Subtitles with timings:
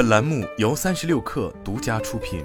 [0.00, 2.42] 本栏目由三十六氪独家出品。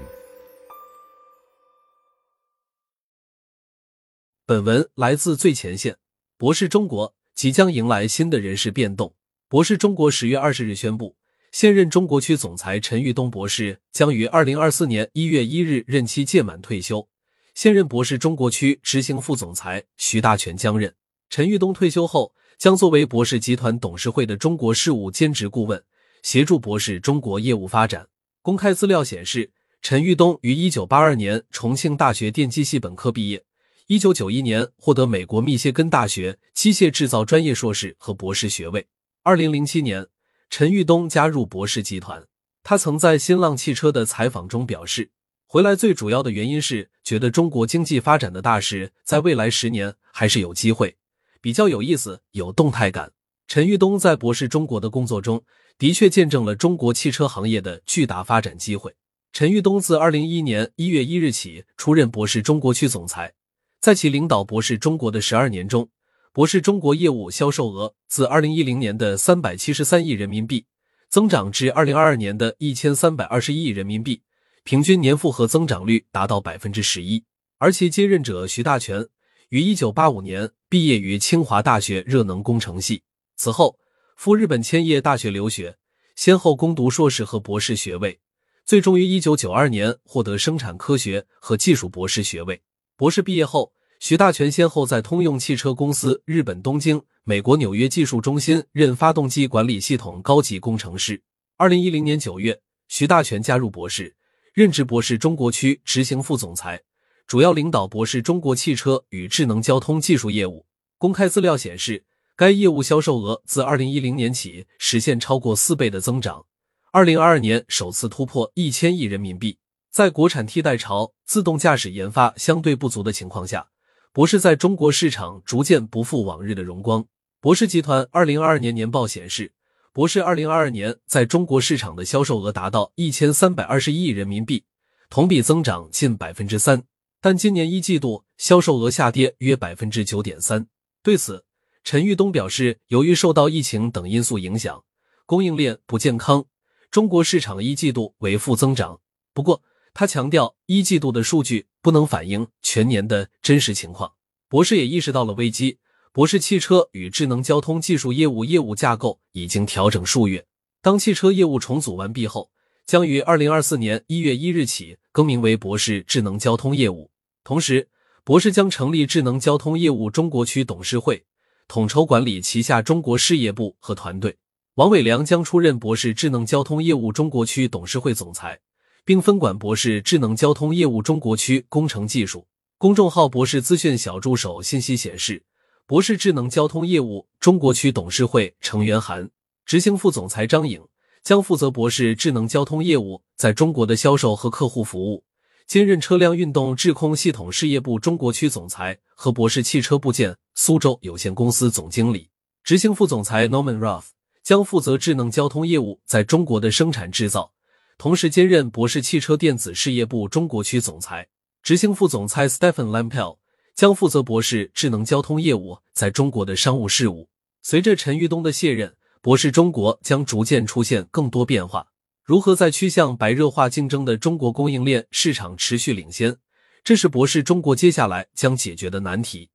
[4.44, 5.96] 本文来自最前线。
[6.36, 9.14] 博士中国即将迎来新的人事变动。
[9.48, 11.16] 博士中国十月二十日宣布，
[11.50, 17.08] 现任中国区总裁陈玉东博士将于二零二四年一月一日任期届满退休。
[17.54, 20.94] 现任博士中国区执行副总裁徐大全将任。
[21.30, 25.82] 陈玉东退休后，将作为博士集团董事会的中国事务兼职顾问。
[26.26, 28.08] 协助博士中国业务发展。
[28.42, 33.44] 公开资料显示，陈玉东于一九八二年重庆大学电机系本科毕业，
[33.86, 38.88] 一九九一年获得美国密歇根大学机械制造专业硕士和博士学位。
[39.22, 40.04] 二零零七年，
[40.50, 42.26] 陈玉东加入博士集团。
[42.64, 45.12] 他曾在新浪汽车的采访中表示，
[45.46, 50.96] 回来最主要的原因是觉得中国经济发展的大势在未来十年还是有机会，
[51.40, 53.12] 比较有意思，有动态感。
[53.48, 55.42] 陈玉东在博士中国的工作中。
[55.78, 58.94] 的确见证了中国汽车行业的巨大发展机会。
[59.34, 63.34] 陈玉东自二零一一年一月一日起出任博士中国区总裁，
[63.78, 65.90] 在其领导博士中国的十二年中，
[66.32, 70.64] 博士中国业务销售额自二零一零年的三百七十三亿人民币
[71.10, 74.22] 增长至二零二二年的一千三百二十一亿人民币，
[74.64, 77.22] 平均年复合增长率达到百分之十一。
[77.58, 79.06] 而其接任者徐大全
[79.50, 83.02] 于一九八五年毕业于清华大学热能工程系，
[83.36, 83.78] 此后。
[84.18, 85.76] 赴日本千叶大学留学，
[86.14, 88.18] 先后攻读硕士和博士学位，
[88.64, 92.62] 最终于一九九二年获得生产科学和技术博士学位。
[92.96, 101.22] 博士毕业后，徐大全先后在通用汽车公司日本东京、美国纽约技术中心任发动机管理系统高级工程师。
[101.58, 104.16] 二零一零年九月，徐大全加入博士，
[104.54, 106.82] 任职博士中国区执行副总裁，
[107.26, 110.64] 主要领导博士中国汽车与智能交通技术业务。
[110.96, 112.02] 公开资料显示。
[112.38, 116.44] 该业务销售额自二零一零年起实现超过四倍的增长，
[116.92, 119.58] 二零二二年首次突破一千亿人民币。
[119.90, 123.66] 在国产替代潮、自动驾驶研发相对不足的情况下，
[124.12, 127.02] 博士在中国市场逐渐不复往日的荣光。
[127.40, 129.50] 博士集团二零二二年年报显示，
[129.94, 134.62] 博士二零二二年在中国市场的销售额达到一千三百二十一亿人民币，
[135.08, 136.82] 同比增长近百分之三。
[137.22, 140.66] 但今年一季度销售额下跌约百分之九点三。
[141.02, 141.45] 对此，
[141.86, 144.82] 陈玉东表示，由于受到疫情等因素影响，
[145.24, 146.44] 供应链不健康，
[146.90, 148.98] 中国市场一季度为负增长。
[149.32, 149.62] 不过，
[149.94, 154.14] 他强调，一季度的数据不能反映全年的真实情况。
[154.48, 155.78] 博士也意识到了危机，
[156.10, 160.44] 博士汽车与智能交通技术业务业务架构已经调整数月，
[160.82, 162.50] 当汽车业务重组完毕后，
[162.84, 167.12] 将于二零二四年一月一日起更名为博士智能交通业务。
[167.44, 167.88] 同时，
[168.24, 171.24] 博士将成立智能交通业务中国区董事会。
[171.68, 174.36] 统筹管理旗下中国事业部和团队，
[174.74, 178.58] 王伟良将出任博士智能交通业务中国区董事会总裁，
[179.04, 182.46] 并分管博士智能交通业务中国区工程技术。
[182.78, 185.42] 公众号博士资讯小助手信息显示，
[185.86, 189.30] 博士智能交通业务中国区董事会成员含
[189.64, 190.82] 执行副总裁张颖，
[191.22, 195.24] 将负责博士智能交通业务在中国的销售和客户服务。
[195.66, 202.30] 兼任车辆运动智控系统事业部中国区总裁和博士汽车部件苏州有限公司总经理，
[202.64, 204.04] 执行副总裁 Norman Ruff
[204.42, 207.52] 将负责智能交通业务在中国的生产制造，
[207.98, 211.28] 同时兼任博士汽车电子事业部中国区总裁。
[211.62, 213.36] 执行副总裁 Stephen Lampel
[213.74, 217.28] 将负责博士智能交通业务在中国的商务事务。
[217.60, 221.86] 随着陈玉东的卸任，博士中国将逐渐出现更多变化。
[222.24, 226.38] 如何在趋向白热化竞争的中国供应链市场持续领先，
[226.82, 229.50] 这是博士中国接下来将解决的难题。